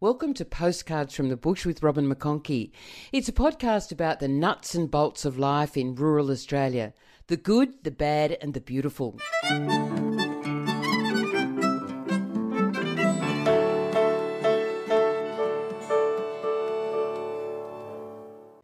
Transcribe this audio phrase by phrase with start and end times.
[0.00, 2.70] Welcome to Postcards from the Bush with Robin McConkie.
[3.10, 6.94] It's a podcast about the nuts and bolts of life in rural Australia
[7.26, 9.18] the good, the bad, and the beautiful.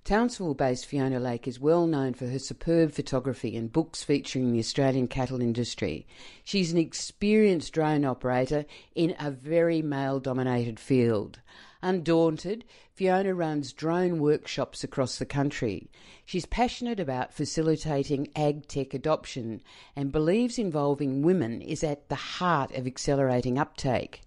[0.04, 4.58] Townsville based Fiona Lake is well known for her superb photography and books featuring the
[4.58, 6.06] Australian cattle industry.
[6.44, 11.40] She's an experienced drone operator in a very male dominated field.
[11.80, 15.88] Undaunted, Fiona runs drone workshops across the country.
[16.26, 19.62] She's passionate about facilitating ag tech adoption
[19.96, 24.20] and believes involving women is at the heart of accelerating uptake.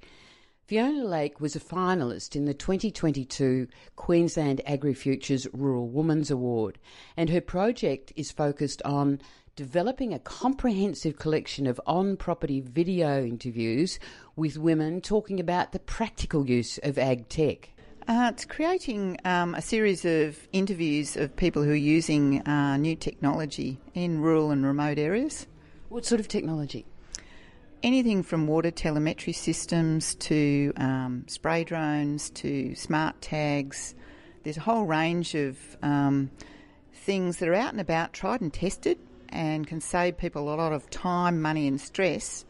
[0.67, 6.77] Fiona Lake was a finalist in the 2022 Queensland AgriFutures Rural Women's Award,
[7.15, 9.21] and her project is focused on
[9.55, 13.97] developing a comprehensive collection of on property video interviews
[14.35, 17.69] with women talking about the practical use of ag tech.
[18.05, 22.97] Uh, it's creating um, a series of interviews of people who are using uh, new
[22.97, 25.47] technology in rural and remote areas.
[25.87, 26.85] What sort of technology?
[27.83, 33.95] Anything from water telemetry systems to um, spray drones to smart tags.
[34.43, 36.31] There's a whole range of um,
[36.93, 38.97] things that are out and about, tried and tested,
[39.29, 42.45] and can save people a lot of time, money, and stress.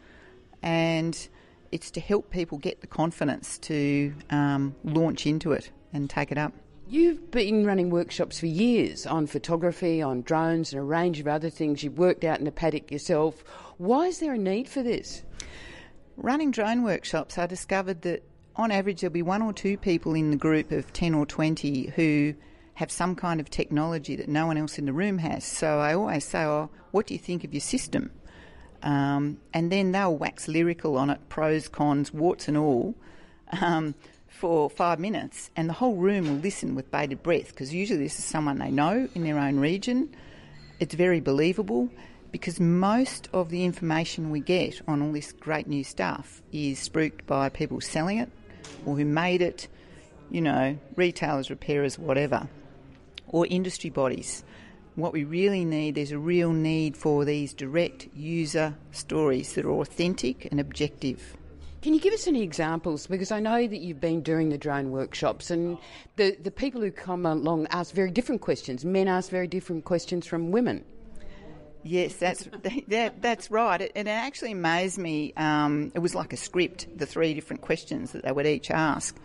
[0.61, 1.27] And
[1.71, 6.37] it's to help people get the confidence to um, launch into it and take it
[6.37, 6.53] up.
[6.89, 11.49] You've been running workshops for years on photography, on drones, and a range of other
[11.49, 11.83] things.
[11.83, 13.43] You've worked out in a paddock yourself.
[13.77, 15.21] Why is there a need for this?
[16.15, 18.23] Running drone workshops, I discovered that
[18.55, 21.87] on average there'll be one or two people in the group of 10 or 20
[21.87, 22.33] who
[22.75, 25.43] have some kind of technology that no one else in the room has.
[25.43, 28.11] So I always say, oh, what do you think of your system?
[28.81, 32.95] Um, and then they'll wax lyrical on it, pros, cons, warts and all.
[33.61, 33.93] Um,
[34.37, 38.19] for five minutes, and the whole room will listen with bated breath because usually this
[38.19, 40.15] is someone they know in their own region.
[40.79, 41.89] It's very believable
[42.31, 47.25] because most of the information we get on all this great new stuff is spruiked
[47.25, 48.29] by people selling it
[48.85, 49.67] or who made it,
[50.29, 52.47] you know, retailers, repairers, whatever,
[53.27, 54.43] or industry bodies.
[54.93, 59.71] What we really need, there's a real need for these direct user stories that are
[59.71, 61.37] authentic and objective.
[61.87, 63.07] Can you give us any examples?
[63.07, 65.77] Because I know that you've been doing the drone workshops, and
[66.17, 68.83] the, the people who come along ask very different questions.
[68.83, 70.83] Men ask very different questions from women.
[71.83, 72.45] Yes, that's
[72.89, 73.79] that, that's right.
[73.79, 75.31] It, it actually amazed me.
[75.37, 79.17] Um, it was like a script, the three different questions that they would each ask.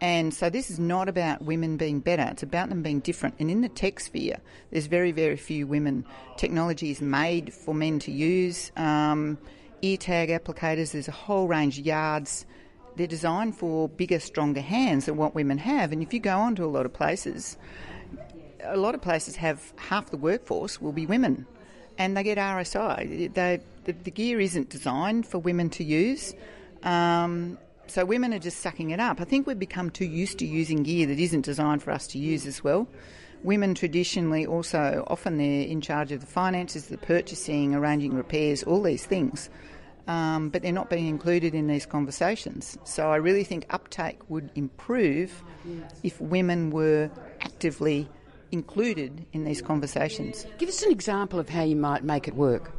[0.00, 3.34] And so this is not about women being better, it's about them being different.
[3.38, 4.38] And in the tech sphere,
[4.70, 6.06] there's very, very few women.
[6.38, 8.72] Technology is made for men to use.
[8.78, 9.36] Um,
[9.82, 12.46] ear tag applicators, there's a whole range of yards.
[12.96, 15.92] They're designed for bigger, stronger hands than what women have.
[15.92, 17.56] And if you go on to a lot of places,
[18.62, 21.46] a lot of places have half the workforce will be women
[21.98, 23.32] and they get RSI.
[23.34, 26.34] They, the, the, gear isn't designed for women to use.
[26.82, 29.20] Um, so women are just sucking it up.
[29.20, 32.18] I think we've become too used to using gear that isn't designed for us to
[32.18, 32.86] use as well.
[33.42, 38.82] Women traditionally also often they're in charge of the finances, the purchasing, arranging repairs, all
[38.82, 39.48] these things.
[40.06, 42.78] Um, but they're not being included in these conversations.
[42.84, 45.42] So I really think uptake would improve
[46.02, 47.10] if women were
[47.42, 48.08] actively
[48.50, 50.46] included in these conversations.
[50.56, 52.72] Give us an example of how you might make it work.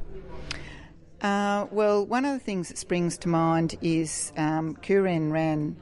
[1.22, 5.76] Uh, well, one of the things that springs to mind is um, Kuren ran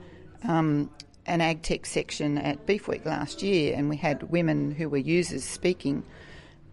[0.44, 0.90] um,
[1.28, 4.98] an ag tech section at Beef Week last year, and we had women who were
[4.98, 6.04] users speaking.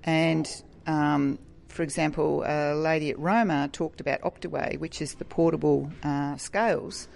[0.05, 0.49] And
[0.87, 1.39] um,
[1.69, 7.09] for example, a lady at Roma talked about Optiweigh, which is the portable uh, scales,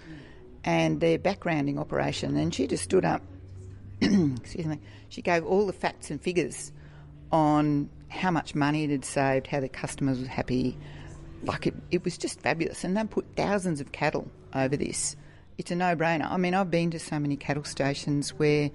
[0.65, 2.35] and their backgrounding operation.
[2.35, 3.21] And she just stood up,
[4.01, 6.73] excuse me, she gave all the facts and figures
[7.31, 10.77] on how much money it had saved, how the customers were happy.
[11.43, 12.83] Like it, it was just fabulous.
[12.83, 15.15] And they put thousands of cattle over this
[15.59, 16.31] it's a no-brainer.
[16.31, 18.71] I mean, I've been to so many cattle stations where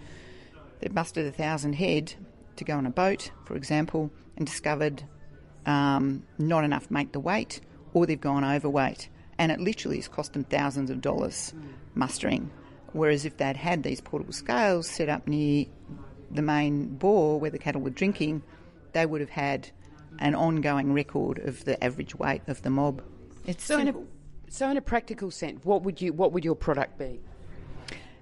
[0.80, 2.12] they've mustered a thousand head
[2.56, 5.02] to go on a boat, for example, and discovered
[5.64, 7.62] um, not enough make the weight,
[7.94, 9.08] or they've gone overweight,
[9.38, 11.54] and it literally has cost them thousands of dollars
[11.94, 12.50] mustering.
[12.92, 15.64] Whereas if they'd had these portable scales set up near
[16.30, 18.42] the main bore where the cattle were drinking,
[18.92, 19.70] they would have had
[20.18, 23.02] an ongoing record of the average weight of the mob.
[23.46, 24.06] It's so simple.
[24.48, 27.20] So, in a practical sense, what would you what would your product be?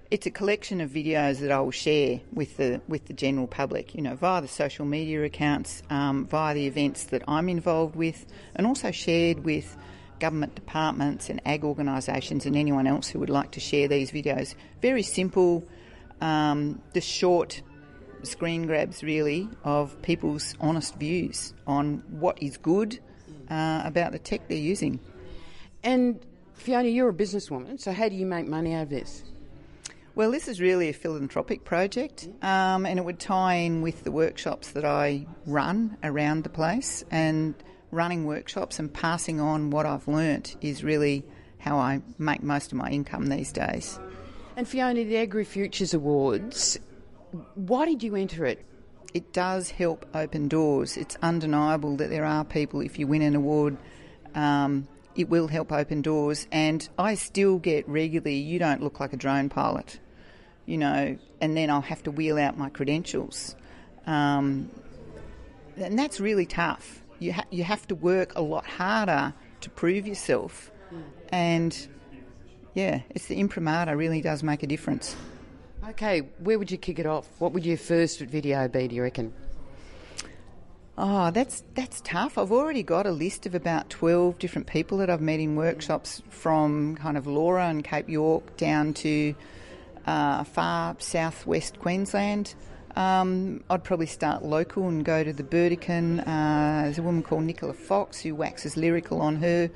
[0.09, 3.95] It's a collection of videos that I will share with the with the general public.
[3.95, 8.25] You know, via the social media accounts, um, via the events that I'm involved with,
[8.55, 9.77] and also shared with
[10.19, 14.55] government departments and ag organisations and anyone else who would like to share these videos.
[14.81, 15.67] Very simple,
[16.21, 17.61] um, the short
[18.23, 22.99] screen grabs really of people's honest views on what is good
[23.49, 24.99] uh, about the tech they're using.
[25.83, 26.19] And
[26.53, 29.23] Fiona, you're a businesswoman, so how do you make money out of this?
[30.15, 34.11] Well, this is really a philanthropic project, um, and it would tie in with the
[34.11, 37.03] workshops that I run around the place.
[37.09, 37.55] And
[37.93, 41.23] running workshops and passing on what I've learnt is really
[41.59, 43.99] how I make most of my income these days.
[44.57, 46.79] And Fiona, the Agri Futures Awards,
[47.55, 48.65] why did you enter it?
[49.13, 50.97] It does help open doors.
[50.97, 53.77] It's undeniable that there are people, if you win an award,
[54.35, 56.47] um, it will help open doors.
[56.51, 59.99] And I still get regularly, you don't look like a drone pilot
[60.65, 63.55] you know, and then I'll have to wheel out my credentials.
[64.05, 64.69] Um,
[65.77, 67.01] and that's really tough.
[67.19, 70.71] You, ha- you have to work a lot harder to prove yourself.
[71.29, 71.87] And
[72.73, 75.15] yeah, it's the imprimatur really does make a difference.
[75.89, 77.27] Okay, where would you kick it off?
[77.39, 79.33] What would your first video be, do you reckon?
[80.95, 82.37] Oh, that's that's tough.
[82.37, 86.21] I've already got a list of about twelve different people that I've met in workshops
[86.29, 89.33] from kind of Laura and Cape York down to
[90.05, 92.53] uh, far southwest Queensland.
[92.95, 96.19] Um, I'd probably start local and go to the Burdekin.
[96.19, 99.71] Uh, there's a woman called Nicola Fox who waxes lyrical on her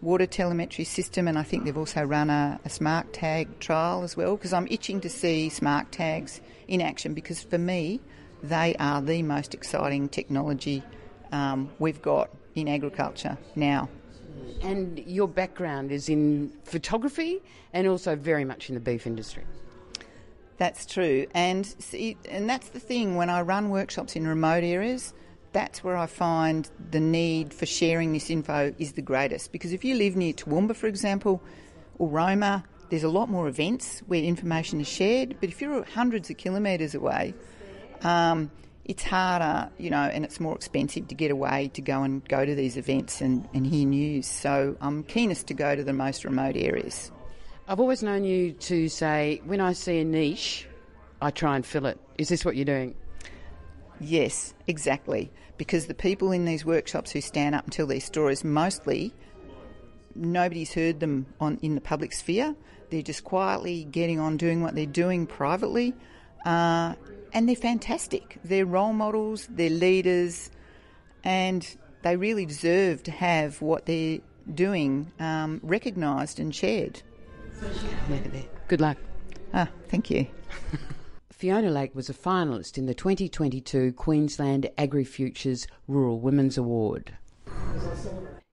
[0.00, 4.16] water telemetry system, and I think they've also run a, a smart tag trial as
[4.16, 8.00] well because I'm itching to see smart tags in action because for me,
[8.42, 10.82] they are the most exciting technology
[11.30, 13.88] um, we've got in agriculture now.
[14.62, 17.42] And your background is in photography
[17.72, 19.44] and also very much in the beef industry.
[20.58, 23.16] That's true, and see, and that's the thing.
[23.16, 25.12] When I run workshops in remote areas,
[25.52, 29.50] that's where I find the need for sharing this info is the greatest.
[29.50, 31.42] Because if you live near Toowoomba, for example,
[31.98, 35.36] or Roma, there's a lot more events where information is shared.
[35.40, 37.34] But if you're hundreds of kilometres away,
[38.02, 38.50] um,
[38.84, 42.44] it's harder, you know, and it's more expensive to get away to go and go
[42.44, 44.26] to these events and, and hear news.
[44.26, 47.12] So I'm keenest to go to the most remote areas.
[47.68, 50.66] I've always known you to say, when I see a niche,
[51.20, 51.98] I try and fill it.
[52.18, 52.96] Is this what you're doing?
[54.00, 55.30] Yes, exactly.
[55.56, 59.14] Because the people in these workshops who stand up and tell these stories, mostly
[60.16, 62.56] nobody's heard them on in the public sphere.
[62.90, 65.94] They're just quietly getting on doing what they're doing privately,
[66.44, 66.94] uh,
[67.32, 68.38] and they're fantastic.
[68.44, 70.50] They're role models, they're leaders,
[71.24, 71.66] and
[72.02, 74.18] they really deserve to have what they're
[74.54, 77.02] doing um, recognised and shared.
[78.68, 78.98] Good luck.
[79.54, 80.26] Ah, thank you.
[81.30, 87.16] Fiona Lake was a finalist in the 2022 Queensland Agri Futures Rural Women's Award.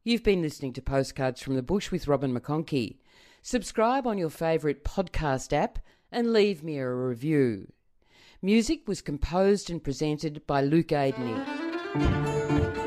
[0.03, 2.97] You've been listening to Postcards from the Bush with Robin McConkie.
[3.41, 5.79] Subscribe on your favourite podcast app
[6.11, 7.71] and leave me a review.
[8.41, 12.78] Music was composed and presented by Luke Aidney.